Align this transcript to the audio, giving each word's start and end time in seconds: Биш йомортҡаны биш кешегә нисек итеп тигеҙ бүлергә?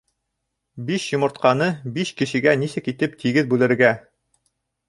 Биш 0.87 1.03
йомортҡаны 1.15 1.67
биш 1.99 2.13
кешегә 2.23 2.57
нисек 2.63 2.91
итеп 2.95 3.15
тигеҙ 3.25 3.53
бүлергә? 3.53 3.93